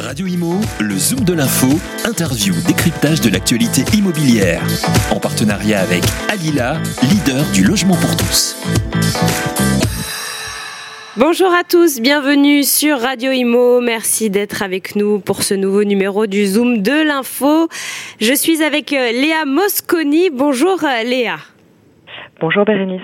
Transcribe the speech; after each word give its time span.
Radio 0.00 0.26
Imo, 0.26 0.54
le 0.80 0.96
Zoom 0.96 1.24
de 1.24 1.34
l'info, 1.34 1.68
interview, 2.04 2.54
décryptage 2.66 3.20
de 3.20 3.28
l'actualité 3.28 3.84
immobilière. 3.94 4.62
En 5.10 5.20
partenariat 5.20 5.80
avec 5.80 6.02
Alila, 6.30 6.80
leader 7.02 7.44
du 7.52 7.64
logement 7.64 7.96
pour 7.96 8.16
tous. 8.16 8.56
Bonjour 11.16 11.52
à 11.52 11.64
tous, 11.64 12.00
bienvenue 12.00 12.62
sur 12.62 12.98
Radio 12.98 13.30
Imo. 13.30 13.82
Merci 13.82 14.30
d'être 14.30 14.62
avec 14.62 14.96
nous 14.96 15.18
pour 15.18 15.42
ce 15.42 15.52
nouveau 15.52 15.84
numéro 15.84 16.26
du 16.26 16.46
Zoom 16.46 16.80
de 16.80 17.06
l'info. 17.06 17.68
Je 18.20 18.32
suis 18.32 18.62
avec 18.62 18.94
euh, 18.94 19.12
Léa 19.12 19.44
Mosconi. 19.44 20.30
Bonjour 20.30 20.82
euh, 20.82 21.02
Léa. 21.02 21.36
Bonjour 22.40 22.64
Bérénice. 22.64 23.02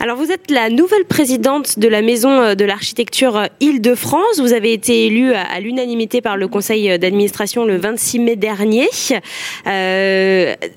Alors 0.00 0.16
vous 0.16 0.32
êtes 0.32 0.50
la 0.50 0.70
nouvelle 0.70 1.04
présidente 1.04 1.78
de 1.78 1.88
la 1.88 2.00
Maison 2.00 2.30
euh, 2.30 2.54
de 2.54 2.64
l'Architecture 2.64 3.36
euh, 3.36 3.46
Île-de-France. 3.60 4.40
Vous 4.40 4.54
avez 4.54 4.72
été 4.72 5.04
élue 5.04 5.34
à 5.34 5.60
l'unanimité 5.60 6.22
par 6.22 6.38
le 6.38 6.48
Conseil 6.48 6.90
euh, 6.90 6.96
d'administration 6.96 7.66
le 7.66 7.76
26 7.76 8.20
mai 8.20 8.36
dernier. 8.36 8.88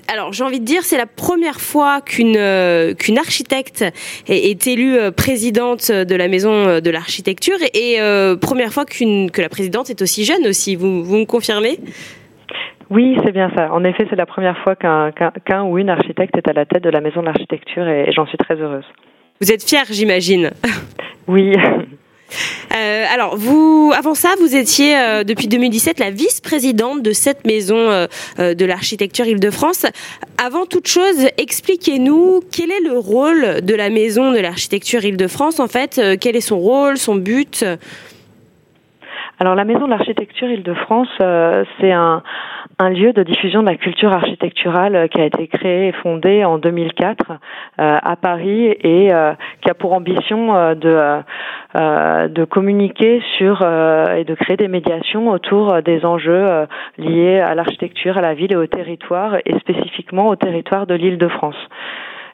Alors 0.08 0.34
j'ai 0.34 0.44
envie 0.44 0.60
de 0.60 0.66
dire 0.66 0.82
c'est 0.84 0.98
la 0.98 1.06
première 1.06 1.58
fois 1.58 2.02
qu'une 2.02 2.36
architecte 3.16 3.82
est, 4.28 4.66
élue 4.66 4.98
présidente 5.12 5.90
de 5.90 6.14
la 6.14 6.28
Maison 6.28 6.80
de 6.80 6.90
l'Architecture 6.90 7.56
et, 7.72 7.98
première 8.40 8.72
fois 8.72 8.84
que 8.84 9.40
la 9.40 9.48
présidente 9.48 9.88
est 9.88 10.02
aussi 10.02 10.24
jeune 10.24 10.46
aussi. 10.46 10.76
Vous, 10.76 11.02
vous 11.02 11.16
me 11.16 11.24
confirmez? 11.24 11.78
Oui, 12.90 13.18
c'est 13.24 13.32
bien 13.32 13.50
ça. 13.56 13.72
En 13.72 13.82
effet, 13.84 14.06
c'est 14.08 14.16
la 14.16 14.26
première 14.26 14.56
fois 14.58 14.76
qu'un 14.76 15.64
ou 15.64 15.78
une 15.78 15.90
architecte 15.90 16.36
est 16.36 16.48
à 16.48 16.52
la 16.52 16.66
tête 16.66 16.84
de 16.84 16.90
la 16.90 17.00
maison 17.00 17.20
de 17.20 17.26
l'architecture 17.26 17.86
et, 17.88 18.12
j'en 18.12 18.26
suis 18.26 18.38
très 18.38 18.54
heureuse. 18.54 18.84
Vous 19.40 19.50
êtes 19.52 19.64
fière, 19.64 19.84
j'imagine. 19.90 20.50
Oui. 21.28 21.52
Euh, 22.76 23.04
alors, 23.10 23.36
vous, 23.36 23.92
avant 23.96 24.14
ça, 24.14 24.34
vous 24.38 24.54
étiez 24.54 24.98
euh, 24.98 25.24
depuis 25.24 25.46
2017 25.48 25.98
la 25.98 26.10
vice-présidente 26.10 27.00
de 27.00 27.12
cette 27.12 27.46
maison 27.46 27.76
euh, 27.78 28.06
de 28.36 28.64
l'architecture 28.66 29.26
Île-de-France. 29.26 29.86
Avant 30.36 30.66
toute 30.66 30.86
chose, 30.86 31.28
expliquez-nous 31.38 32.42
quel 32.52 32.70
est 32.70 32.80
le 32.80 32.98
rôle 32.98 33.62
de 33.62 33.74
la 33.74 33.88
maison 33.88 34.32
de 34.32 34.40
l'architecture 34.40 35.04
Île-de-France. 35.04 35.60
En 35.60 35.68
fait, 35.68 36.00
quel 36.20 36.36
est 36.36 36.40
son 36.42 36.58
rôle, 36.58 36.98
son 36.98 37.14
but? 37.14 37.64
Alors, 39.38 39.54
la 39.54 39.64
maison 39.64 39.84
de 39.84 39.90
l'architecture 39.90 40.48
Île-de-France, 40.48 41.08
c'est 41.80 41.92
un 41.92 42.22
un 42.78 42.90
lieu 42.90 43.12
de 43.12 43.22
diffusion 43.22 43.62
de 43.62 43.66
la 43.66 43.76
culture 43.76 44.12
architecturale 44.12 44.96
euh, 44.96 45.08
qui 45.08 45.20
a 45.20 45.24
été 45.24 45.46
créé 45.48 45.88
et 45.88 45.92
fondé 45.92 46.44
en 46.44 46.58
2004 46.58 47.30
euh, 47.30 47.36
à 47.78 48.16
Paris 48.16 48.66
et 48.66 49.12
euh, 49.12 49.32
qui 49.62 49.70
a 49.70 49.74
pour 49.74 49.92
ambition 49.92 50.74
de 50.74 51.22
de 51.74 52.44
communiquer 52.44 53.22
sur 53.36 53.60
et 53.60 54.24
de 54.24 54.34
créer 54.34 54.56
des 54.56 54.68
médiations 54.68 55.28
autour 55.28 55.82
des 55.82 56.06
enjeux 56.06 56.66
liés 56.96 57.38
à 57.40 57.54
l'architecture, 57.54 58.16
à 58.16 58.22
la 58.22 58.32
ville 58.32 58.52
et 58.52 58.56
au 58.56 58.66
territoire 58.66 59.36
et 59.44 59.58
spécifiquement 59.58 60.28
au 60.28 60.36
territoire 60.36 60.86
de 60.86 60.94
l'Île-de-France. 60.94 61.56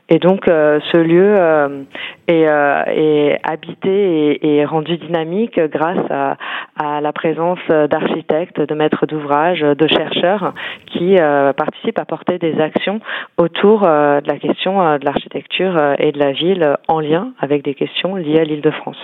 Et 0.08 0.18
donc 0.18 0.46
euh, 0.46 0.78
ce 0.90 0.98
lieu 0.98 1.34
euh, 1.38 1.84
est, 2.28 2.46
euh, 2.46 2.82
est, 2.88 3.38
habité 3.44 4.46
et, 4.46 4.64
rendu 4.64 4.96
dynamique 4.98 5.58
grâce 5.58 6.04
à, 6.10 6.36
à 6.76 7.00
la 7.00 7.12
présence 7.12 7.58
d'architectes, 7.68 8.60
de 8.60 8.74
maîtres 8.74 9.06
d'ouvrage, 9.06 9.60
de 9.60 9.88
chercheurs 9.88 10.54
qui 10.86 11.16
participent 11.56 11.98
à 11.98 12.04
porter 12.04 12.38
des 12.38 12.60
actions 12.60 13.00
autour 13.36 13.80
de 13.82 14.26
la 14.26 14.38
question 14.38 14.98
de 14.98 15.04
l'architecture 15.04 15.94
et 15.98 16.12
de 16.12 16.18
la 16.18 16.32
ville 16.32 16.76
en 16.88 17.00
lien 17.00 17.32
avec 17.40 17.64
des 17.64 17.74
questions 17.74 18.16
liées 18.16 18.40
à 18.40 18.44
l'Île-de-France. 18.44 18.96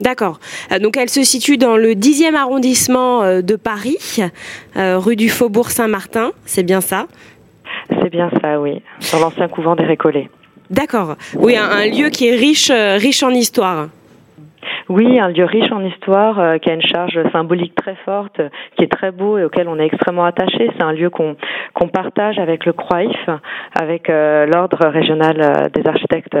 D'accord. 0.00 0.38
Donc 0.80 0.96
elle 0.96 1.08
se 1.08 1.22
situe 1.22 1.58
dans 1.58 1.76
le 1.76 1.90
10e 1.90 2.34
arrondissement 2.34 3.40
de 3.42 3.56
Paris, 3.56 4.22
rue 4.76 5.16
du 5.16 5.28
Faubourg 5.28 5.70
Saint-Martin, 5.70 6.30
c'est 6.44 6.64
bien 6.64 6.80
ça? 6.80 7.06
C'est 7.90 8.10
bien 8.10 8.30
ça, 8.40 8.60
oui, 8.60 8.82
sur 9.00 9.18
l'ancien 9.18 9.48
couvent 9.48 9.76
des 9.76 9.84
Récollets. 9.84 10.30
D'accord. 10.70 11.16
Oui, 11.36 11.56
un, 11.56 11.86
lieu 11.86 12.10
qui 12.10 12.28
est 12.28 12.36
riche, 12.36 12.70
euh, 12.70 12.96
riche 12.96 13.22
en 13.22 13.30
histoire. 13.30 13.88
Oui, 14.88 15.20
un 15.20 15.28
lieu 15.28 15.44
riche 15.44 15.70
en 15.70 15.84
histoire, 15.84 16.40
euh, 16.40 16.58
qui 16.58 16.68
a 16.68 16.74
une 16.74 16.82
charge 16.82 17.18
symbolique 17.30 17.74
très 17.76 17.94
forte, 18.04 18.40
qui 18.76 18.84
est 18.84 18.90
très 18.90 19.12
beau 19.12 19.38
et 19.38 19.44
auquel 19.44 19.68
on 19.68 19.78
est 19.78 19.86
extrêmement 19.86 20.24
attaché. 20.24 20.70
C'est 20.76 20.82
un 20.82 20.92
lieu 20.92 21.10
qu'on 21.10 21.36
qu'on 21.74 21.86
partage 21.86 22.38
avec 22.40 22.66
le 22.66 22.72
CROIF, 22.72 23.30
avec 23.80 24.10
euh, 24.10 24.46
l'ordre 24.46 24.84
régional 24.88 25.40
euh, 25.40 25.68
des 25.68 25.86
architectes 25.88 26.36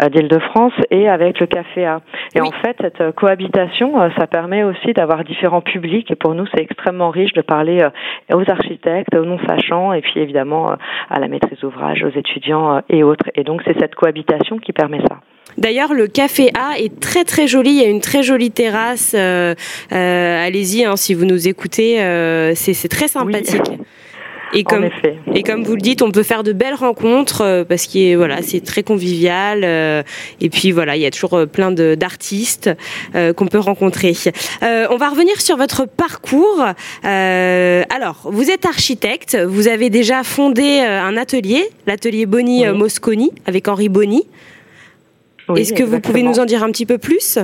d'Île-de-France 0.00 0.72
et 0.90 1.08
avec 1.08 1.40
le 1.40 1.46
CAFEA. 1.46 2.00
Et 2.34 2.40
en 2.40 2.50
fait, 2.50 2.76
cette 2.80 3.14
cohabitation, 3.14 4.10
ça 4.18 4.26
permet 4.26 4.64
aussi 4.64 4.92
d'avoir 4.92 5.22
différents 5.22 5.60
publics. 5.60 6.10
Et 6.10 6.16
pour 6.16 6.34
nous, 6.34 6.46
c'est 6.54 6.62
extrêmement 6.62 7.10
riche 7.10 7.32
de 7.34 7.42
parler 7.42 7.86
aux 8.32 8.50
architectes, 8.50 9.14
aux 9.14 9.24
non-sachants, 9.24 9.92
et 9.92 10.00
puis 10.00 10.20
évidemment 10.20 10.72
à 11.10 11.20
la 11.20 11.28
maîtrise 11.28 11.60
d'ouvrage, 11.60 12.02
aux 12.02 12.18
étudiants 12.18 12.80
et 12.88 13.02
autres. 13.02 13.26
Et 13.34 13.44
donc, 13.44 13.62
c'est 13.66 13.78
cette 13.78 13.94
cohabitation 13.94 14.58
qui 14.58 14.72
permet 14.72 15.00
ça. 15.00 15.18
D'ailleurs, 15.58 15.94
le 15.94 16.06
café 16.08 16.50
A 16.54 16.78
est 16.78 17.00
très 17.00 17.24
très 17.24 17.46
joli. 17.46 17.70
Il 17.70 17.76
y 17.76 17.84
a 17.84 17.88
une 17.88 18.00
très 18.00 18.22
jolie 18.22 18.50
terrasse. 18.50 19.12
Euh, 19.14 19.54
euh, 19.92 20.46
allez-y 20.46 20.84
hein, 20.84 20.96
si 20.96 21.14
vous 21.14 21.24
nous 21.24 21.48
écoutez. 21.48 22.00
Euh, 22.00 22.52
c'est 22.54 22.88
très 22.88 23.08
sympathique. 23.08 23.62
Et 24.56 24.62
comme, 24.62 24.88
et 25.34 25.42
comme 25.42 25.64
vous 25.64 25.74
le 25.74 25.80
dites, 25.80 26.00
on 26.00 26.12
peut 26.12 26.22
faire 26.22 26.44
de 26.44 26.52
belles 26.52 26.74
rencontres 26.74 27.64
parce 27.68 27.88
que 27.88 28.14
voilà, 28.14 28.40
c'est 28.40 28.60
très 28.60 28.84
convivial. 28.84 29.64
et 29.64 30.48
puis 30.48 30.70
voilà, 30.70 30.94
il 30.94 31.02
y 31.02 31.06
a 31.06 31.10
toujours 31.10 31.44
plein 31.48 31.72
d'artistes 31.72 32.70
qu'on 33.14 33.46
peut 33.48 33.58
rencontrer. 33.58 34.12
on 34.62 34.96
va 34.96 35.08
revenir 35.08 35.40
sur 35.40 35.56
votre 35.56 35.86
parcours. 35.88 36.64
alors, 37.02 38.20
vous 38.26 38.48
êtes 38.48 38.64
architecte. 38.64 39.36
Vous 39.36 39.66
avez 39.66 39.90
déjà 39.90 40.22
fondé 40.22 40.78
un 40.78 41.16
atelier, 41.16 41.64
l'atelier 41.88 42.24
Boni 42.24 42.64
Mosconi, 42.68 43.32
avec 43.46 43.66
Henri 43.66 43.88
Est-ce 45.56 45.72
que 45.72 45.82
vous 45.82 46.00
pouvez 46.00 46.22
nous 46.22 46.38
en 46.38 46.44
dire 46.44 46.62
un 46.62 46.70
petit 46.70 46.86
peu 46.86 46.98
plus? 46.98 47.38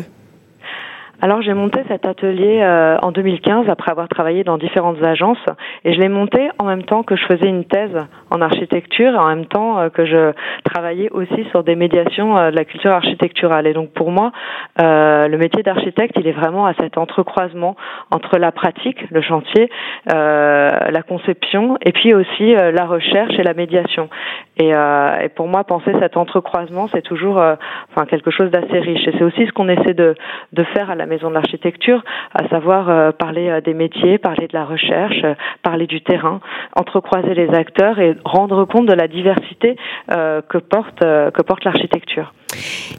Alors 1.22 1.42
j'ai 1.42 1.52
monté 1.52 1.80
cet 1.88 2.06
atelier 2.06 2.60
euh, 2.62 2.96
en 3.02 3.12
2015 3.12 3.68
après 3.68 3.90
avoir 3.90 4.08
travaillé 4.08 4.42
dans 4.42 4.56
différentes 4.56 5.02
agences 5.02 5.44
et 5.84 5.92
je 5.92 6.00
l'ai 6.00 6.08
monté 6.08 6.48
en 6.58 6.64
même 6.64 6.82
temps 6.82 7.02
que 7.02 7.14
je 7.14 7.26
faisais 7.26 7.46
une 7.46 7.66
thèse 7.66 7.94
en 8.30 8.40
architecture 8.40 9.12
et 9.12 9.18
en 9.18 9.28
même 9.28 9.44
temps 9.44 9.78
euh, 9.78 9.90
que 9.90 10.06
je 10.06 10.32
travaillais 10.64 11.10
aussi 11.10 11.44
sur 11.50 11.62
des 11.62 11.76
médiations 11.76 12.38
euh, 12.38 12.50
de 12.50 12.56
la 12.56 12.64
culture 12.64 12.92
architecturale. 12.92 13.66
Et 13.66 13.74
donc 13.74 13.90
pour 13.92 14.10
moi, 14.10 14.32
le 14.78 15.36
métier 15.36 15.62
d'architecte, 15.62 16.16
il 16.18 16.26
est 16.26 16.32
vraiment 16.32 16.64
à 16.64 16.72
cet 16.74 16.96
entrecroisement 16.96 17.76
entre 18.10 18.38
la 18.38 18.50
pratique, 18.50 19.04
le 19.10 19.20
chantier, 19.20 19.68
la 20.06 21.02
conception 21.06 21.76
et 21.82 21.92
puis 21.92 22.14
aussi 22.14 22.54
la 22.54 22.86
recherche 22.86 23.38
et 23.38 23.42
la 23.42 23.54
médiation. 23.54 24.08
Et, 24.56 24.70
et, 24.70 25.28
pour 25.34 25.48
moi, 25.48 25.64
penser 25.64 25.92
cet 26.00 26.16
entrecroisement, 26.16 26.88
c'est 26.88 27.02
toujours 27.02 27.36
enfin 27.36 28.06
quelque 28.06 28.30
chose 28.30 28.50
d'assez 28.50 28.78
riche. 28.78 29.06
Et 29.06 29.12
c'est 29.18 29.24
aussi 29.24 29.46
ce 29.46 29.52
qu'on 29.52 29.68
essaie 29.68 29.94
de, 29.94 30.14
de 30.52 30.64
faire 30.64 30.90
à 30.90 30.94
la 30.94 31.06
maison 31.10 31.28
de 31.28 31.34
l'architecture, 31.34 32.02
à 32.32 32.48
savoir 32.48 32.88
euh, 32.88 33.10
parler 33.12 33.48
euh, 33.48 33.60
des 33.60 33.74
métiers, 33.74 34.16
parler 34.16 34.46
de 34.46 34.56
la 34.56 34.64
recherche, 34.64 35.22
euh, 35.24 35.34
parler 35.62 35.86
du 35.86 36.00
terrain, 36.00 36.40
entrecroiser 36.74 37.34
les 37.34 37.50
acteurs 37.50 37.98
et 37.98 38.16
rendre 38.24 38.64
compte 38.64 38.86
de 38.86 38.94
la 38.94 39.08
diversité 39.08 39.76
que 40.08 40.58
porte 40.58 41.00
que 41.00 41.42
porte 41.42 41.64
l'architecture. 41.64 42.32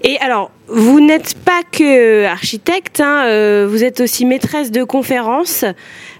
Et 0.03 0.17
alors, 0.19 0.51
vous 0.67 0.99
n'êtes 0.99 1.35
pas 1.45 1.61
que 1.71 2.25
architecte, 2.25 2.99
hein, 2.99 3.23
vous 3.65 3.83
êtes 3.83 3.99
aussi 4.01 4.25
maîtresse 4.25 4.71
de 4.71 4.83
conférences 4.83 5.65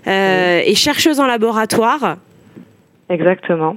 et 0.06 0.75
chercheuse 0.75 1.19
en 1.19 1.28
laboratoire. 1.28 2.18
Exactement. 3.12 3.76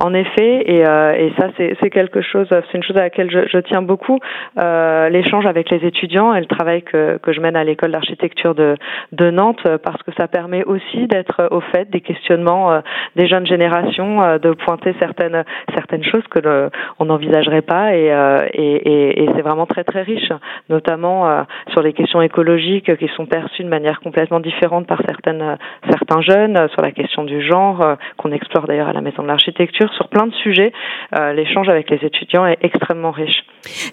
En 0.00 0.12
effet, 0.12 0.64
et, 0.66 0.84
euh, 0.84 1.12
et 1.14 1.32
ça 1.38 1.50
c'est 1.56 1.90
quelque 1.90 2.20
chose, 2.20 2.48
c'est 2.50 2.76
une 2.76 2.82
chose 2.82 2.96
à 2.96 3.02
laquelle 3.02 3.30
je, 3.30 3.46
je 3.46 3.58
tiens 3.58 3.80
beaucoup, 3.80 4.18
euh, 4.58 5.08
l'échange 5.08 5.46
avec 5.46 5.70
les 5.70 5.86
étudiants 5.86 6.34
et 6.34 6.40
le 6.40 6.46
travail 6.46 6.82
que, 6.82 7.18
que 7.18 7.32
je 7.32 7.40
mène 7.40 7.54
à 7.54 7.62
l'école 7.62 7.92
d'architecture 7.92 8.56
de, 8.56 8.74
de 9.12 9.30
Nantes, 9.30 9.64
parce 9.84 10.02
que 10.02 10.10
ça 10.18 10.26
permet 10.26 10.64
aussi 10.64 11.06
d'être 11.06 11.48
au 11.52 11.60
fait 11.60 11.88
des 11.90 12.00
questionnements 12.00 12.72
euh, 12.72 12.80
des 13.14 13.28
jeunes 13.28 13.46
générations, 13.46 14.20
euh, 14.20 14.38
de 14.38 14.50
pointer 14.50 14.96
certaines 14.98 15.44
certaines 15.74 16.02
choses 16.02 16.26
que 16.28 16.40
le, 16.40 16.70
on 16.98 17.04
n'envisagerait 17.04 17.62
pas, 17.62 17.94
et, 17.94 18.12
euh, 18.12 18.40
et, 18.52 19.22
et 19.22 19.28
c'est 19.36 19.42
vraiment 19.42 19.66
très 19.66 19.84
très 19.84 20.02
riche, 20.02 20.32
notamment 20.68 21.44
sur 21.70 21.82
les 21.82 21.92
questions 21.92 22.20
écologiques 22.20 22.96
qui 22.96 23.08
sont 23.16 23.26
perçues 23.26 23.62
de 23.62 23.68
manière 23.68 24.00
complètement 24.00 24.40
différente 24.40 24.88
par 24.88 25.00
certaines 25.06 25.56
certains 25.88 26.20
jeunes, 26.20 26.68
sur 26.70 26.82
la 26.82 26.90
question 26.90 27.22
du 27.22 27.42
genre 27.42 27.96
qu'on 28.16 28.32
explore 28.32 28.66
d'ailleurs 28.72 28.88
à 28.88 28.92
la 28.92 29.02
maison 29.02 29.22
de 29.22 29.28
l'architecture 29.28 29.92
sur 29.94 30.08
plein 30.08 30.26
de 30.26 30.34
sujets. 30.34 30.72
Euh, 31.14 31.32
l'échange 31.34 31.68
avec 31.68 31.90
les 31.90 31.98
étudiants 31.98 32.46
est 32.46 32.58
extrêmement 32.62 33.10
riche. 33.10 33.44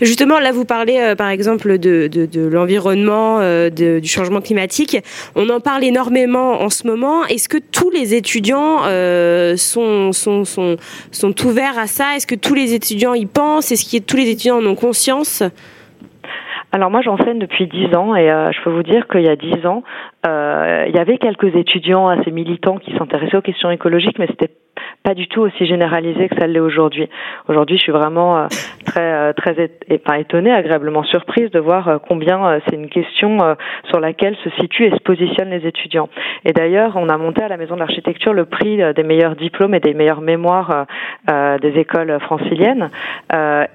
Justement, 0.02 0.40
là, 0.40 0.52
vous 0.52 0.66
parlez 0.66 1.00
euh, 1.00 1.16
par 1.16 1.30
exemple 1.30 1.78
de, 1.78 2.08
de, 2.08 2.48
l'environnement, 2.48 3.40
euh, 3.42 3.70
du 3.70 4.08
changement 4.08 4.42
climatique. 4.42 4.98
On 5.36 5.50
en 5.50 5.60
parle 5.60 5.84
énormément 5.84 6.62
en 6.62 6.70
ce 6.70 6.88
moment. 6.88 7.26
Est-ce 7.26 7.50
que 7.50 7.58
tous 7.58 7.92
les 7.92 8.16
étudiants 8.16 8.80
sont, 9.58 10.12
sont, 10.14 10.46
sont, 10.46 10.76
sont 11.12 11.46
ouverts 11.46 11.78
à 11.78 11.88
ça? 11.88 12.16
Est-ce 12.16 12.28
que 12.28 12.36
tous 12.36 12.56
les 12.56 12.74
étudiants 12.74 13.14
y 13.14 13.26
pensent? 13.26 13.72
Est-ce 13.72 13.86
que 13.86 14.04
tous 14.04 14.18
les 14.18 14.30
étudiants 14.30 14.58
en 14.58 14.66
ont 14.66 14.76
conscience? 14.76 15.44
Alors 16.72 16.92
moi 16.92 17.02
j'enseigne 17.02 17.40
depuis 17.40 17.68
dix 17.68 17.96
ans 17.96 18.16
et 18.16 18.30
euh, 18.30 18.52
je 18.52 18.62
peux 18.62 18.70
vous 18.70 18.84
dire 18.84 19.08
qu'il 19.08 19.22
y 19.22 19.30
a 19.30 19.36
dix 19.36 19.66
ans, 19.66 19.84
euh, 20.28 20.86
il 20.88 20.96
y 20.96 21.00
avait 21.00 21.18
quelques 21.18 21.56
étudiants 21.56 22.08
assez 22.08 22.30
militants 22.30 22.78
qui 22.78 22.96
s'intéressaient 22.96 23.38
aux 23.38 23.42
questions 23.42 23.72
écologiques, 23.72 24.20
mais 24.20 24.28
c'était 24.28 24.52
pas 25.04 25.14
du 25.14 25.28
tout 25.28 25.42
aussi 25.42 25.66
généralisé 25.66 26.28
que 26.28 26.36
ça 26.38 26.46
l'est 26.46 26.60
aujourd'hui. 26.60 27.10
Aujourd'hui, 27.48 27.78
je 27.78 27.84
suis 27.84 27.92
vraiment 27.92 28.38
euh, 28.38 28.48
très 28.86 29.14
euh, 29.14 29.34
très 29.34 29.70
étonnée, 30.20 30.52
agréablement 30.52 31.04
surprise 31.04 31.50
de 31.52 31.60
voir 31.60 31.88
euh, 31.88 31.98
combien 32.06 32.60
c'est 32.66 32.76
une 32.76 32.90
question 32.90 33.38
sur 33.86 34.00
laquelle 34.00 34.36
se 34.44 34.50
situent 34.60 34.88
et 34.88 34.92
se 34.92 35.02
positionnent 35.04 35.50
les 35.50 35.66
étudiants. 35.66 36.10
Et 36.46 36.52
d'ailleurs, 36.52 36.94
on 36.96 37.08
a 37.10 37.18
monté 37.18 37.42
à 37.44 37.48
la 37.48 37.58
Maison 37.58 37.76
de 37.76 37.80
l'Architecture 37.80 38.34
le 38.34 38.46
prix 38.46 38.80
des 38.94 39.04
meilleurs 39.04 39.36
diplômes 39.36 39.74
et 39.74 39.80
des 39.80 39.94
meilleures 39.94 40.22
mémoires 40.22 40.86
des 41.28 41.80
écoles 41.80 42.18
franciliennes, 42.22 42.90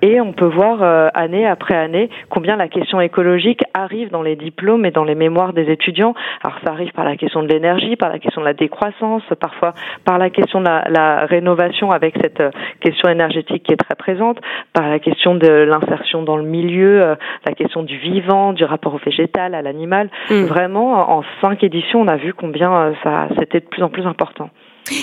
et 0.03 0.21
on 0.21 0.33
peut 0.33 0.47
voir 0.47 0.83
année 1.15 1.47
après 1.47 1.75
année 1.75 2.11
combien 2.29 2.57
la 2.57 2.69
question 2.69 3.01
écologique 3.01 3.63
arrive 3.75 4.11
dans 4.11 4.23
les 4.23 4.37
diplômes 4.37 4.85
et 4.85 4.91
dans 4.91 5.05
les 5.05 5.15
mémoires 5.15 5.53
des 5.53 5.71
étudiants. 5.71 6.15
Alors 6.43 6.59
ça 6.65 6.71
arrive 6.71 6.93
par 6.93 7.05
la 7.05 7.17
question 7.17 7.43
de 7.43 7.49
l'énergie, 7.49 7.97
par 7.97 8.11
la 8.11 8.19
question 8.19 8.41
de 8.41 8.47
la 8.47 8.55
décroissance, 8.55 9.23
parfois 9.41 9.75
par 10.05 10.19
la 10.19 10.31
question 10.31 10.61
de 10.61 10.67
la, 10.67 10.85
la 10.91 11.14
rénovation 11.27 11.91
avec 11.91 12.15
cette 12.21 12.41
euh, 12.41 12.51
question 12.81 13.09
énergétique 13.09 13.63
qui 13.65 13.73
est 13.73 13.77
très 13.77 13.95
présente, 13.95 14.39
par 14.73 14.89
la 14.89 14.99
question 14.99 15.35
de 15.35 15.49
l'insertion 15.49 16.23
dans 16.23 16.37
le 16.37 16.45
milieu, 16.45 17.03
euh, 17.03 17.15
la 17.47 17.53
question 17.53 17.83
du 17.83 17.99
vivant, 17.99 18.53
du 18.53 18.65
rapport 18.65 18.95
au 18.95 19.01
végétal, 19.05 19.55
à 19.55 19.63
l'animal. 19.63 20.11
Mm. 20.31 20.45
Vraiment, 20.45 21.17
en 21.19 21.23
cinq 21.41 21.63
éditions, 21.65 22.01
on 22.01 22.09
a 22.09 22.17
vu 22.17 22.35
combien 22.35 22.73
euh, 22.73 22.93
ça 23.03 23.29
c'était 23.39 23.61
de 23.61 23.67
plus 23.67 23.83
en 23.83 23.89
plus 23.89 24.07
important. 24.07 24.51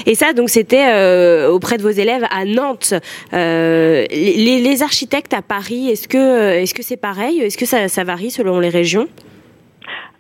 Et 0.05 0.13
ça, 0.13 0.33
donc, 0.33 0.49
c'était 0.49 1.47
auprès 1.47 1.77
de 1.77 1.81
vos 1.81 1.89
élèves 1.89 2.23
à 2.29 2.45
Nantes. 2.45 2.93
les, 3.31 4.07
les, 4.07 4.83
architectes 4.83 5.33
à 5.33 5.41
Paris, 5.41 5.89
est-ce 5.89 6.07
que 6.07 6.51
est-ce 6.61 6.75
que 6.75 6.83
c'est 6.83 7.01
pareil? 7.01 7.41
Est-ce 7.41 7.57
que 7.57 7.65
ça, 7.65 7.87
ça 7.87 8.03
varie 8.03 8.29
selon 8.29 8.59
les 8.59 8.69
régions? 8.69 9.07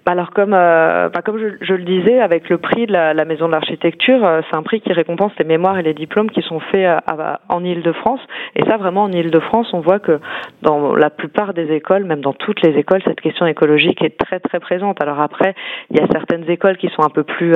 Alors 0.05 0.31
comme 0.31 0.53
euh, 0.53 1.09
bah, 1.09 1.21
comme 1.23 1.37
je, 1.37 1.63
je, 1.63 1.73
le 1.73 1.83
disais, 1.83 2.19
avec 2.19 2.49
le 2.49 2.57
prix 2.57 2.87
de 2.87 2.93
la, 2.93 3.13
la 3.13 3.25
maison 3.25 3.47
de 3.47 3.51
l'architecture, 3.51 4.25
euh, 4.25 4.41
c'est 4.49 4.57
un 4.57 4.63
prix 4.63 4.81
qui 4.81 4.91
récompense 4.93 5.31
les 5.37 5.45
mémoires 5.45 5.77
et 5.77 5.83
les 5.83 5.93
diplômes 5.93 6.31
qui 6.31 6.41
sont 6.41 6.59
faits 6.59 6.85
euh, 6.85 7.33
en 7.49 7.63
Île-de-France. 7.63 8.19
Et 8.55 8.63
ça, 8.67 8.77
vraiment 8.77 9.03
en 9.03 9.11
Île-de-France, 9.11 9.69
on 9.73 9.79
voit 9.79 9.99
que 9.99 10.19
dans 10.63 10.95
la 10.95 11.09
plupart 11.09 11.53
des 11.53 11.71
écoles, 11.71 12.05
même 12.05 12.21
dans 12.21 12.33
toutes 12.33 12.61
les 12.65 12.77
écoles, 12.77 13.01
cette 13.05 13.21
question 13.21 13.45
écologique 13.45 14.01
est 14.03 14.17
très 14.17 14.39
très 14.39 14.59
présente. 14.59 15.01
Alors 15.01 15.19
après, 15.19 15.53
il 15.91 15.99
y 15.99 16.03
a 16.03 16.07
certaines 16.11 16.49
écoles 16.49 16.77
qui 16.77 16.89
sont 16.89 17.03
un 17.03 17.09
peu 17.09 17.23
plus 17.23 17.53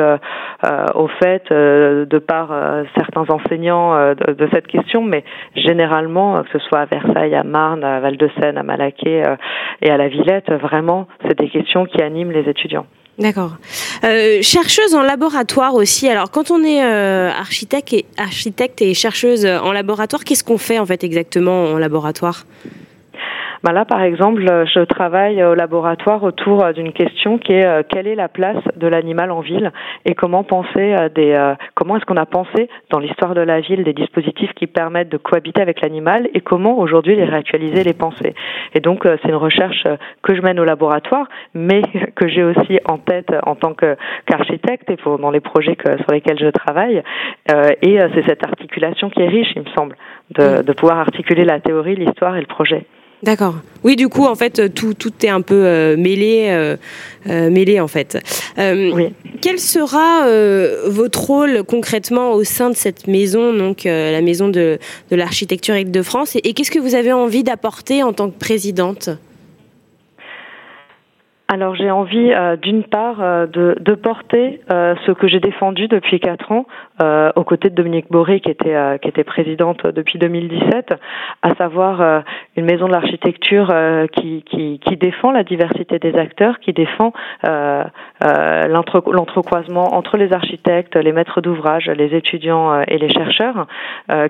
au 0.95 1.07
fait 1.07 1.51
de 1.51 2.19
par 2.19 2.49
certains 2.97 3.25
enseignants 3.29 4.13
de, 4.13 4.33
de, 4.33 4.49
cette 4.53 4.67
question, 4.67 5.03
mais 5.03 5.23
généralement, 5.55 6.43
que 6.43 6.49
ce 6.53 6.59
soit 6.59 6.79
à 6.79 6.85
Versailles, 6.85 7.35
à 7.35 7.43
Marne, 7.43 7.83
à 7.83 7.99
Val-de-Seine, 7.99 8.57
à 8.57 8.63
Malaquais 8.63 9.23
et 9.81 9.89
à 9.89 9.97
la 9.97 10.07
Villette, 10.07 10.51
vraiment, 10.51 11.07
c'est 11.23 11.37
des 11.37 11.49
questions 11.49 11.85
qui 11.85 12.01
animent 12.01 12.31
les 12.35 12.49
étudiants. 12.49 12.85
D'accord. 13.17 13.57
Euh, 14.03 14.41
chercheuse 14.41 14.93
en 14.93 15.01
laboratoire 15.01 15.73
aussi. 15.73 16.09
Alors, 16.09 16.31
quand 16.31 16.51
on 16.51 16.63
est 16.63 16.83
euh, 16.83 17.31
architecte, 17.31 17.93
et, 17.93 18.05
architecte 18.17 18.81
et 18.81 18.93
chercheuse 18.93 19.45
en 19.45 19.71
laboratoire, 19.71 20.23
qu'est-ce 20.25 20.43
qu'on 20.43 20.57
fait 20.57 20.79
en 20.79 20.85
fait 20.85 21.03
exactement 21.03 21.65
en 21.65 21.77
laboratoire? 21.77 22.45
Bah 23.63 23.71
là, 23.71 23.85
par 23.85 24.01
exemple, 24.01 24.43
je 24.43 24.79
travaille 24.81 25.43
au 25.43 25.55
laboratoire 25.55 26.23
autour 26.23 26.63
euh, 26.63 26.73
d'une 26.73 26.91
question 26.91 27.37
qui 27.37 27.53
est 27.53 27.65
euh, 27.65 27.83
quelle 27.87 28.07
est 28.07 28.15
la 28.15 28.27
place 28.27 28.61
de 28.75 28.87
l'animal 28.87 29.31
en 29.31 29.41
ville 29.41 29.71
et 30.05 30.15
comment 30.15 30.43
penser 30.43 30.93
euh, 30.93 31.09
des 31.09 31.35
comment 31.73 31.97
est-ce 31.97 32.05
qu'on 32.05 32.17
a 32.17 32.25
pensé 32.25 32.69
dans 32.89 32.99
l'histoire 32.99 33.33
de 33.33 33.41
la 33.41 33.59
ville 33.59 33.83
des 33.83 33.93
dispositifs 33.93 34.53
qui 34.53 34.67
permettent 34.67 35.09
de 35.09 35.17
cohabiter 35.17 35.61
avec 35.61 35.81
l'animal 35.81 36.29
et 36.33 36.41
comment 36.41 36.77
aujourd'hui 36.77 37.15
les 37.15 37.25
réactualiser, 37.25 37.83
les 37.83 37.93
penser. 37.93 38.33
Et 38.73 38.79
donc 38.79 39.03
c'est 39.03 39.29
une 39.29 39.35
recherche 39.35 39.83
que 40.21 40.35
je 40.35 40.41
mène 40.41 40.59
au 40.59 40.65
laboratoire, 40.65 41.27
mais 41.53 41.81
que 42.15 42.27
j'ai 42.27 42.43
aussi 42.43 42.79
en 42.85 42.97
tête 42.97 43.33
en 43.43 43.55
tant 43.55 43.73
qu'architecte 43.73 44.89
et 44.89 44.97
pour, 44.97 45.19
dans 45.19 45.31
les 45.31 45.39
projets 45.39 45.75
que, 45.75 45.97
sur 45.97 46.11
lesquels 46.11 46.39
je 46.39 46.49
travaille. 46.49 47.03
et 47.81 47.99
c'est 48.13 48.25
cette 48.27 48.45
articulation 48.45 49.09
qui 49.09 49.21
est 49.21 49.27
riche, 49.27 49.51
il 49.55 49.63
me 49.63 49.69
semble, 49.75 49.95
de, 50.31 50.61
de 50.61 50.73
pouvoir 50.73 50.99
articuler 50.99 51.45
la 51.45 51.59
théorie, 51.59 51.95
l'histoire 51.95 52.35
et 52.35 52.41
le 52.41 52.47
projet. 52.47 52.85
D'accord. 53.23 53.55
Oui, 53.83 53.95
du 53.95 54.09
coup, 54.09 54.25
en 54.25 54.35
fait, 54.35 54.73
tout, 54.73 54.93
tout 54.93 55.13
est 55.23 55.29
un 55.29 55.41
peu 55.41 55.65
euh, 55.65 55.95
mêlé, 55.97 56.47
euh, 56.49 56.75
euh, 57.29 57.49
mêlé 57.49 57.79
en 57.79 57.87
fait. 57.87 58.17
oui. 58.57 59.13
Quel 59.41 59.59
sera 59.59 60.27
votre 60.87 61.21
rôle 61.21 61.63
concrètement 61.63 62.33
au 62.33 62.43
sein 62.43 62.71
de 62.71 62.75
cette 62.75 63.05
maison, 63.07 63.53
donc 63.53 63.83
la 63.83 64.21
maison 64.21 64.47
de, 64.47 64.79
de 65.11 65.15
l'architecture 65.15 65.75
Île-de-France, 65.75 66.35
et 66.35 66.53
qu'est-ce 66.53 66.71
que 66.71 66.79
vous 66.79 66.95
avez 66.95 67.13
envie 67.13 67.43
d'apporter 67.43 68.01
en 68.01 68.11
tant 68.11 68.31
que 68.31 68.39
présidente? 68.39 69.09
Alors 71.55 71.73
j'ai 71.73 71.89
envie 71.89 72.33
euh, 72.33 72.57
d'une 72.57 72.83
part 72.83 73.21
euh, 73.21 73.47
de, 73.47 73.95
porter 73.95 74.59
euh, 74.69 74.93
ce 75.05 75.13
que 75.13 75.29
j'ai 75.29 75.39
défendu 75.39 75.87
depuis 75.87 76.19
quatre 76.19 76.51
ans 76.51 76.65
aux 77.35 77.43
côtés 77.43 77.69
de 77.69 77.75
Dominique 77.75 78.09
Boré 78.09 78.39
qui 78.39 78.49
était 78.49 79.23
présidente 79.25 79.85
depuis 79.85 80.17
2017, 80.17 80.93
à 81.41 81.55
savoir 81.55 82.23
une 82.55 82.63
maison 82.63 82.87
de 82.87 82.93
l'architecture 82.93 83.67
qui, 84.13 84.79
défend 84.97 85.31
la 85.31 85.43
diversité 85.43 85.99
des 85.99 86.15
acteurs, 86.15 86.59
qui 86.59 86.71
défend 86.71 87.11
l'entrecroisement 88.23 89.93
entre 89.93 90.15
les 90.15 90.31
architectes, 90.31 90.95
les 90.95 91.11
maîtres 91.11 91.41
d'ouvrage, 91.41 91.87
les 91.89 92.15
étudiants 92.15 92.81
et 92.87 92.97
les 92.97 93.09
chercheurs, 93.09 93.67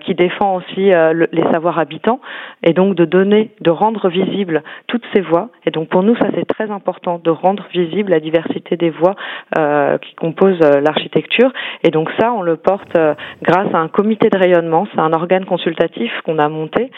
qui 0.02 0.16
défend 0.16 0.56
aussi 0.56 0.90
les 0.90 1.44
savoirs 1.54 1.78
habitants 1.78 2.20
et 2.64 2.74
donc 2.74 2.96
de 2.96 3.06
donner, 3.06 3.52
de 3.62 3.70
rendre 3.70 4.10
visibles 4.10 4.64
toutes 4.88 5.06
ces 5.14 5.22
voix. 5.22 5.50
Et 5.68 5.72
donc 5.72 5.90
pour 5.90 6.02
nous 6.02 6.16
ça 6.16 6.30
c'est 6.34 6.46
très 6.48 6.72
important 6.72 7.15
de 7.20 7.30
rendre 7.30 7.66
visible 7.74 8.12
la 8.12 8.20
diversité 8.20 8.78
des 8.78 8.90
voix 8.90 9.16
euh, 9.58 9.98
qui 9.98 10.16
composent 10.16 10.60
euh, 10.64 10.82
l'architecture. 10.82 11.52
Et 11.84 11.92
donc 11.92 12.10
ça, 12.20 12.32
on 12.34 12.42
le 12.42 12.58
porte 12.58 12.96
euh, 12.98 13.14
grâce 13.42 13.74
à 13.74 13.78
un 13.78 13.88
comité 13.88 14.30
de 14.30 14.38
rayonnement. 14.38 14.88
C'est 14.94 15.02
un 15.02 15.14
organe 15.14 15.46
consultatif 15.46 16.12
qu'on 16.26 16.40
a 16.40 16.50
monté 16.50 16.92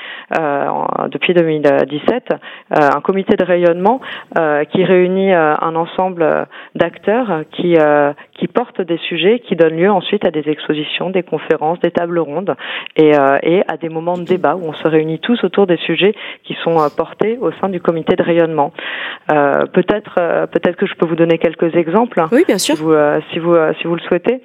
depuis 1.10 1.34
2017, 1.34 2.34
un 2.72 3.02
comité 3.02 3.36
de 3.36 3.44
rayonnement 3.44 4.02
qui 4.72 4.84
réunit 4.84 5.34
un 5.34 5.75
ensemble 5.75 6.48
d'acteurs 6.75 7.44
qui 7.52 7.75
qui 8.38 8.48
portent 8.48 8.81
des 8.81 8.98
sujets 8.98 9.39
qui 9.39 9.56
donnent 9.56 9.78
lieu 9.78 9.92
ensuite 9.92 10.25
à 10.25 10.31
des 10.31 10.50
expositions, 10.50 11.10
des 11.10 11.24
conférences, 11.24 11.80
des 11.80 11.92
tables 11.92 12.19
rondes 12.19 12.56
et, 12.95 13.12
et 13.44 13.63
à 13.68 13.78
des 13.78 13.89
moments 13.89 14.18
de 14.18 14.24
débat 14.24 14.56
où 14.56 14.63
on 14.66 14.74
se 14.74 14.88
réunit 14.88 15.19
tous 15.19 15.44
autour 15.44 15.68
des 15.68 15.78
sujets 15.78 16.13
qui 16.44 16.56
sont 16.63 16.78
portés 16.95 17.38
au 17.42 17.51
sein 17.54 17.69
du 17.69 17.81
comité 17.81 18.16
de 18.16 18.24
rayonnement. 18.24 18.72
Peut-être 19.28 19.98
peut-être 19.98 20.16
euh, 20.19 20.48
peut-être 20.48 20.75
que 20.75 20.86
je 20.86 20.94
peux 20.95 21.06
vous 21.06 21.16
donner 21.16 21.38
quelques 21.38 21.75
exemples. 21.75 22.24
Oui, 22.31 22.44
bien 22.48 22.57
sûr. 22.57 22.75
Si 22.75 22.81
vous 22.81 22.94
euh, 22.94 23.19
si 23.31 23.39
vous 23.39 23.54
euh, 23.54 23.74
si 23.80 23.88
vous 23.88 23.95
le 23.95 24.01
souhaitez. 24.01 24.42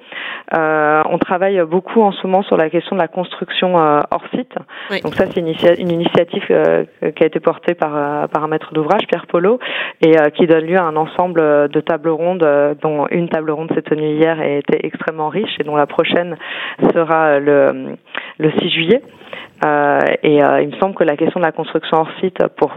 on 0.51 1.17
travaille 1.19 1.61
beaucoup 1.65 2.01
en 2.01 2.11
ce 2.11 2.25
moment 2.25 2.43
sur 2.43 2.57
la 2.57 2.69
question 2.69 2.95
de 2.95 3.01
la 3.01 3.07
construction 3.07 3.75
hors 3.75 4.25
site. 4.33 4.55
Donc 5.03 5.15
ça 5.15 5.25
c'est 5.31 5.39
une, 5.39 5.53
une, 5.79 5.91
initiative 5.91 6.45
qui 6.45 7.23
a 7.23 7.25
été 7.25 7.39
portée 7.39 7.73
par 7.73 8.29
par 8.29 8.43
un 8.43 8.47
maître 8.47 8.73
d'ouvrage 8.73 9.07
Pierre 9.07 9.27
Polo 9.27 9.59
et 10.01 10.13
qui 10.35 10.47
donne 10.47 10.65
lieu 10.65 10.77
à 10.77 10.83
un 10.83 10.95
ensemble 10.95 11.69
de 11.69 11.79
tables 11.81 12.09
rondes 12.09 12.47
dont 12.81 13.07
une 13.11 13.29
table 13.29 13.51
ronde 13.51 13.71
s'est 13.73 13.82
tenue 13.83 14.15
hier 14.15 14.41
et 14.41 14.59
était 14.59 14.79
extrêmement 14.85 15.29
riche 15.29 15.55
et 15.59 15.63
dont 15.63 15.75
la 15.75 15.87
prochaine 15.87 16.37
sera 16.93 17.39
le 17.39 17.95
le 18.39 18.51
6 18.59 18.69
juillet. 18.69 19.01
et 20.23 20.37
il 20.37 20.67
me 20.67 20.79
semble 20.79 20.95
que 20.95 21.03
la 21.03 21.15
question 21.15 21.39
de 21.39 21.45
la 21.45 21.51
construction 21.51 21.97
hors 21.97 22.09
site 22.19 22.47
pour 22.57 22.71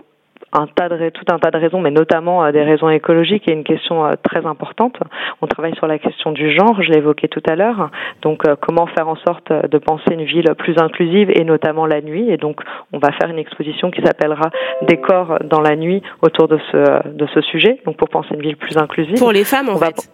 un 0.53 0.67
tas 0.67 0.89
de, 0.89 1.11
tout 1.11 1.25
un 1.31 1.39
tas 1.39 1.51
de 1.51 1.59
raisons, 1.59 1.81
mais 1.81 1.91
notamment 1.91 2.45
euh, 2.45 2.53
des 2.53 2.63
raisons 2.63 2.89
écologiques, 2.89 3.49
est 3.49 3.53
une 3.53 3.65
question 3.65 4.07
euh, 4.07 4.15
très 4.23 4.47
importante. 4.47 4.97
On 5.43 5.47
travaille 5.47 5.75
sur 5.77 5.87
la 5.87 5.99
question 5.99 6.33
du 6.33 6.55
genre, 6.55 6.83
je 6.83 6.91
l'ai 6.91 6.99
évoqué 6.99 7.29
tout 7.29 7.43
à 7.49 7.57
l'heure. 7.57 7.91
Donc, 8.23 8.47
euh, 8.47 8.57
comment 8.61 8.87
faire 8.87 9.09
en 9.09 9.17
sorte 9.17 9.53
de 9.53 9.79
penser 9.79 10.13
une 10.13 10.25
ville 10.25 10.55
plus 10.57 10.79
inclusive 10.79 11.31
et 11.35 11.45
notamment 11.45 11.87
la 11.87 12.01
nuit. 12.01 12.31
Et 12.31 12.37
donc, 12.37 12.61
on 12.93 12.99
va 12.99 13.13
faire 13.13 13.31
une 13.31 13.39
exposition 13.39 13.91
qui 13.91 14.03
s'appellera 14.03 14.51
Décor 14.83 15.39
dans 15.45 15.61
la 15.61 15.77
nuit 15.77 16.03
autour 16.23 16.49
de 16.49 16.59
ce 16.71 17.09
de 17.09 17.27
ce 17.35 17.41
sujet. 17.43 17.81
Donc, 17.85 17.97
pour 17.97 18.09
penser 18.09 18.35
une 18.35 18.43
ville 18.43 18.57
plus 18.57 18.77
inclusive. 18.77 19.19
Pour 19.19 19.33
les 19.33 19.45
femmes, 19.45 19.69
en 19.69 19.77
fait 19.77 20.09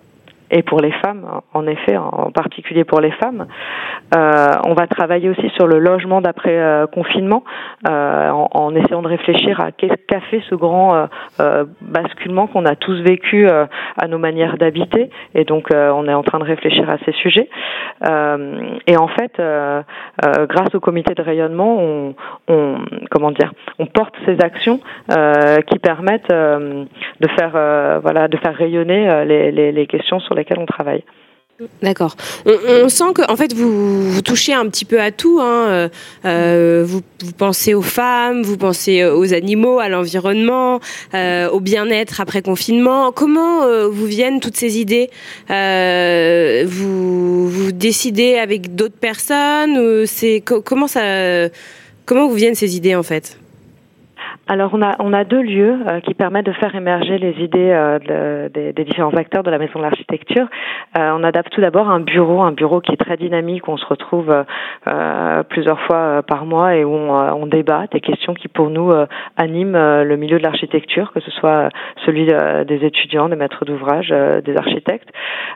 et 0.53 0.63
pour 0.63 0.81
les 0.81 0.93
femmes, 0.93 1.27
en 1.55 1.67
effet, 1.67 1.97
en 1.97 2.31
particulier 2.31 2.85
pour 2.85 3.01
les 3.01 3.11
femmes. 3.13 3.47
Euh, 4.15 4.47
on 4.67 4.75
va 4.75 4.87
travailler 4.87 5.31
aussi 5.31 5.49
sur 5.57 5.67
le 5.67 5.79
logement 5.79 6.21
d'après 6.21 6.59
euh, 6.59 6.87
confinement, 6.87 7.43
euh, 7.89 8.29
en, 8.29 8.49
en, 8.53 8.75
essayant 8.75 9.01
de 9.01 9.09
réfléchir 9.09 9.59
à 9.61 9.73
qu'est-ce 9.73 9.95
qu'a 10.07 10.21
fait 10.21 10.43
ce 10.51 10.55
grand 10.55 10.95
euh, 10.95 11.07
euh, 11.41 11.65
basculement 11.81 12.47
qu'on 12.47 12.67
a 12.67 12.77
tous 12.77 13.01
vécu 13.01 13.49
à 13.49 14.09
nos 14.09 14.19
manières 14.19 14.59
d'habiter. 14.59 15.09
Et 15.35 15.45
donc, 15.45 15.69
on 15.73 16.07
est 16.07 16.15
en 16.15 16.23
train 16.23 16.39
de 16.39 16.45
réfléchir 16.45 16.89
à 16.91 16.99
ces 17.05 17.13
sujets. 17.13 17.49
et 18.87 18.97
en 18.97 19.09
fait, 19.09 19.41
grâce 20.49 20.75
au 20.75 20.81
comité 20.81 21.15
de 21.15 21.23
rayonnement, 21.23 21.79
on, 21.79 22.15
on, 22.49 22.79
comment 23.11 23.31
dire, 23.31 23.53
on 23.79 23.87
porte 23.87 24.15
ces 24.27 24.37
actions 24.43 24.81
qui 25.67 25.79
permettent 25.79 26.29
de 26.29 27.29
faire, 27.39 28.01
voilà, 28.03 28.29
de 28.29 28.37
faire 28.37 28.55
rayonner 28.55 29.25
les, 29.25 29.51
les, 29.51 29.73
les 29.73 29.87
questions 29.87 30.21
sur 30.21 30.35
les 30.35 30.42
on 30.51 30.67
travaille. 30.67 31.05
D'accord. 31.83 32.17
On, 32.47 32.89
sent 32.89 33.13
que, 33.15 33.31
en 33.31 33.37
fait, 33.37 33.53
vous, 33.53 34.21
touchez 34.23 34.53
un 34.53 34.69
petit 34.69 34.85
peu 34.85 35.01
à 35.01 35.11
tout. 35.11 35.39
Hein. 35.41 35.67
Euh, 35.69 35.89
euh 36.25 36.85
vous, 36.85 37.03
pensez 37.37 37.75
aux 37.75 37.83
femmes, 37.83 38.43
vous 38.43 38.57
pensez 38.57 39.01
euh, 39.01 39.15
aux 39.15 39.33
animaux, 39.33 39.79
à 39.79 39.89
l'environnement, 39.89 40.81
au 41.15 41.61
bien-être 41.61 42.21
après 42.21 42.43
confinement. 42.43 43.13
Comment 43.13 43.89
vous 43.89 44.07
viennent 44.07 44.41
toutes 44.41 44.57
ces 44.57 44.79
idées? 44.79 45.11
Vous, 45.49 47.49
vous 47.49 47.73
décidez 47.73 48.37
avec 48.37 48.75
d'autres 48.75 48.99
personnes 48.99 50.07
C'est 50.07 50.43
comment 50.43 50.89
ça 50.89 51.49
Comment 52.05 52.27
vous 52.27 52.35
viennent 52.35 52.57
ces 52.57 52.77
idées 52.77 52.97
en 52.97 53.05
fait? 53.05 53.39
Alors 54.53 54.73
on 54.75 55.13
a 55.15 55.25
deux 55.25 55.41
lieux 55.41 55.79
euh, 55.89 56.01
qui 56.01 56.13
permettent 56.13 56.45
de 56.45 56.53
faire 56.53 56.75
émerger 56.75 57.17
les 57.17 57.43
idées 57.43 57.71
euh, 57.73 58.51
des, 58.51 58.85
différents 58.85 59.15
acteurs 59.15 59.43
de 59.43 59.51
la 59.51 59.57
maison 59.57 59.79
de 59.79 59.85
l'architecture. 59.85 60.47
Euh, 60.99 61.11
on 61.17 61.25
adapte 61.25 61.51
tout 61.51 61.63
d'abord 61.63 61.89
un 61.89 62.01
bureau, 62.01 62.43
un 62.43 62.53
bureau 62.53 62.83
qui 62.83 62.93
est 62.93 62.99
très 62.99 63.17
dynamique, 63.17 63.67
où 63.67 63.71
on 63.71 63.77
se 63.79 63.87
retrouve 63.87 64.45
plusieurs 65.49 65.81
fois 65.83 66.23
par 66.23 66.45
mois 66.45 66.75
et 66.75 66.85
où 66.85 66.95
on, 66.95 67.11
on, 67.43 67.47
débat 67.47 67.87
des 67.91 68.01
questions 68.01 68.35
qui 68.35 68.49
pour 68.49 68.71
nous 68.71 68.91
animent 69.37 69.77
le 69.77 70.17
milieu 70.17 70.39
de 70.39 70.43
l'architecture, 70.43 71.13
que 71.13 71.21
ce 71.21 71.31
soit 71.31 71.69
celui 72.05 72.27
des 72.27 72.85
étudiants, 72.85 73.29
des 73.29 73.37
maîtres 73.37 73.65
d'ouvrage, 73.65 74.09
des 74.09 74.57
architectes. 74.57 75.09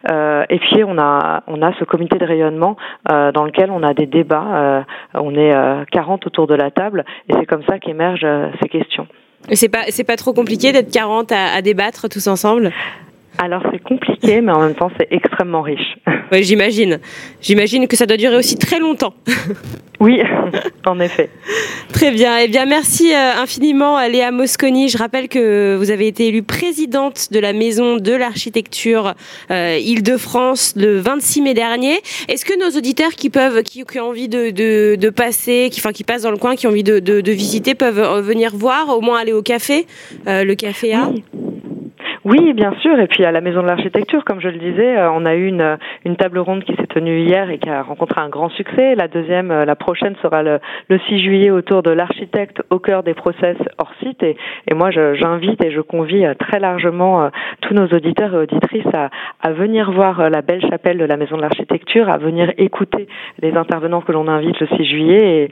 et 0.08 0.58
puis 0.58 0.84
on 0.84 0.98
a 0.98 1.42
on 1.46 1.62
a 1.62 1.72
ce 1.74 1.84
comité 1.84 2.18
de 2.18 2.24
rayonnement 2.24 2.76
dans 3.08 3.44
lequel 3.44 3.70
on 3.70 3.82
a 3.82 3.94
des 3.94 4.06
débats. 4.06 4.84
on 5.14 5.34
est 5.34 5.54
40 5.90 6.26
autour 6.26 6.46
de 6.46 6.54
la 6.54 6.70
table 6.70 7.04
et 7.28 7.34
c'est 7.34 7.46
comme 7.46 7.62
ça 7.68 7.78
qu'émergent 7.78 8.26
ces 8.60 8.68
C'est 9.52 9.68
pas 9.68 9.84
c'est 9.90 10.04
pas 10.04 10.16
trop 10.16 10.32
compliqué 10.32 10.72
d'être 10.72 10.90
40 10.90 11.30
à 11.32 11.62
débattre 11.62 12.08
tous 12.08 12.26
ensemble? 12.26 12.72
Alors 13.38 13.62
c'est 13.70 13.82
compliqué, 13.82 14.40
mais 14.40 14.52
en 14.52 14.60
même 14.60 14.74
temps 14.74 14.90
c'est 14.98 15.08
extrêmement 15.10 15.62
riche. 15.62 15.96
Oui, 16.32 16.42
j'imagine. 16.42 16.98
J'imagine 17.40 17.86
que 17.86 17.94
ça 17.94 18.04
doit 18.04 18.16
durer 18.16 18.36
aussi 18.36 18.56
très 18.56 18.80
longtemps. 18.80 19.14
oui, 20.00 20.20
en 20.86 20.98
effet. 20.98 21.30
Très 21.92 22.10
bien. 22.10 22.38
Eh 22.38 22.48
bien, 22.48 22.66
merci 22.66 23.14
euh, 23.14 23.40
infiniment 23.40 23.96
à 23.96 24.08
Léa 24.08 24.32
Mosconi. 24.32 24.88
Je 24.88 24.98
rappelle 24.98 25.28
que 25.28 25.76
vous 25.76 25.92
avez 25.92 26.08
été 26.08 26.26
élue 26.26 26.42
présidente 26.42 27.28
de 27.30 27.38
la 27.38 27.52
Maison 27.52 27.98
de 27.98 28.12
l'Architecture 28.12 29.14
euh, 29.52 29.78
Île-de-France 29.80 30.74
le 30.76 30.98
26 30.98 31.42
mai 31.42 31.54
dernier. 31.54 32.00
Est-ce 32.28 32.44
que 32.44 32.58
nos 32.58 32.76
auditeurs 32.76 33.12
qui 33.12 33.30
peuvent, 33.30 33.62
qui, 33.62 33.84
ont 34.00 34.08
envie 34.08 34.28
de, 34.28 34.50
de, 34.50 35.10
passer, 35.10 35.68
qui, 35.70 35.80
enfin, 35.80 35.92
qui 35.92 36.02
passent 36.02 36.22
dans 36.22 36.32
le 36.32 36.38
coin, 36.38 36.56
qui 36.56 36.66
ont 36.66 36.70
envie 36.70 36.82
de, 36.82 36.98
de 36.98 37.32
visiter, 37.32 37.76
peuvent 37.76 38.00
euh, 38.00 38.20
venir 38.20 38.50
voir, 38.56 38.88
au 38.88 39.00
moins 39.00 39.20
aller 39.20 39.32
au 39.32 39.42
café, 39.42 39.86
le 40.26 40.54
café 40.54 40.92
A? 40.94 41.08
Oui, 41.08 41.22
bien 42.34 42.74
sûr. 42.80 42.98
Et 42.98 43.06
puis 43.06 43.24
à 43.24 43.32
la 43.32 43.40
Maison 43.40 43.62
de 43.62 43.66
l'Architecture, 43.66 44.24
comme 44.24 44.40
je 44.40 44.48
le 44.48 44.58
disais, 44.58 44.96
euh, 44.96 45.10
on 45.12 45.24
a 45.24 45.34
eu 45.34 45.46
une, 45.46 45.78
une 46.04 46.16
table 46.16 46.38
ronde 46.38 46.64
qui 46.64 46.74
s'est 46.74 46.86
tenue 46.86 47.20
hier 47.20 47.50
et 47.50 47.58
qui 47.58 47.68
a 47.68 47.82
rencontré 47.82 48.20
un 48.20 48.28
grand 48.28 48.48
succès. 48.50 48.94
La 48.94 49.08
deuxième, 49.08 49.50
euh, 49.50 49.64
la 49.64 49.76
prochaine 49.76 50.16
sera 50.22 50.42
le, 50.42 50.58
le 50.88 50.98
6 51.08 51.22
juillet 51.22 51.50
autour 51.50 51.82
de 51.82 51.90
l'architecte 51.90 52.62
au 52.70 52.78
cœur 52.78 53.02
des 53.02 53.14
process 53.14 53.56
hors 53.78 53.92
site. 54.02 54.22
Et, 54.22 54.36
moi, 54.74 54.90
j'invite 54.90 55.64
et 55.64 55.70
je 55.70 55.80
convie 55.80 56.24
euh, 56.24 56.34
très 56.34 56.58
largement 56.58 57.30
tous 57.62 57.74
nos 57.74 57.86
auditeurs 57.86 58.34
et 58.34 58.38
auditrices 58.38 58.86
à, 58.94 59.10
venir 59.52 59.90
voir 59.92 60.28
la 60.28 60.42
belle 60.42 60.60
chapelle 60.60 60.98
de 60.98 61.04
la 61.04 61.16
Maison 61.16 61.36
de 61.36 61.42
l'Architecture, 61.42 62.10
à 62.10 62.18
venir 62.18 62.52
écouter 62.58 63.06
les 63.40 63.54
intervenants 63.54 64.00
que 64.00 64.12
l'on 64.12 64.28
invite 64.28 64.58
le 64.60 64.66
6 64.76 64.84
juillet 64.84 65.48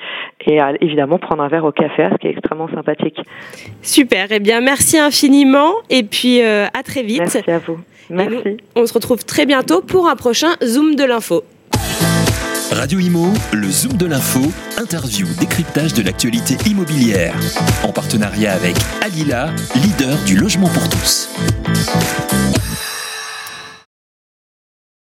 et, 0.47 0.61
à 0.61 0.73
évidemment 0.81 1.19
prendre 1.19 1.43
un 1.43 1.49
verre 1.49 1.65
au 1.65 1.73
café, 1.73 2.09
ce 2.13 2.17
qui 2.19 2.27
est 2.27 2.31
extrêmement 2.31 2.69
sympathique. 2.69 3.21
Super. 3.83 4.27
Eh 4.31 4.41
bien, 4.41 4.61
merci 4.61 4.99
infiniment. 4.99 5.73
Et 5.91 6.03
puis, 6.03 6.43
euh, 6.43 6.64
à 6.73 6.83
très 6.83 7.03
vite. 7.03 7.21
Merci 7.21 7.51
à 7.51 7.59
vous. 7.59 7.79
Merci. 8.11 8.57
on 8.77 8.87
se 8.87 8.93
retrouve 8.93 9.25
très 9.25 9.47
bientôt 9.47 9.81
pour 9.81 10.09
un 10.09 10.17
prochain 10.17 10.57
Zoom 10.63 10.95
de 10.95 11.05
l'info. 11.05 11.45
Radio 12.73 12.99
Imo, 12.99 13.29
le 13.53 13.71
Zoom 13.71 13.93
de 13.93 14.07
l'info, 14.07 14.41
interview, 14.79 15.27
décryptage 15.39 15.95
de 15.95 16.03
l'actualité 16.03 16.57
immobilière. 16.69 17.35
En 17.85 17.93
partenariat 17.93 18.53
avec 18.53 18.75
Alila, 19.03 19.51
leader 19.77 20.17
du 20.27 20.37
logement 20.37 20.69
pour 20.69 20.89
tous. 20.89 21.29